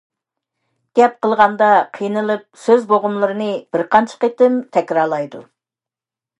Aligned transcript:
گەپ 0.99 1.19
قىلغاندا 1.25 1.67
قىينىلىپ 1.99 2.47
سۆز 2.63 2.89
بوغۇملىرىنى 2.93 3.53
بىر 3.77 3.87
قانچە 3.95 4.21
قېتىم 4.25 4.59
تەكرارلايدۇ. 4.79 5.47